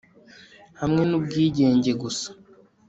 hamwe 0.81 1.01
nubwigenge 1.09 1.91
gusa 2.01 2.27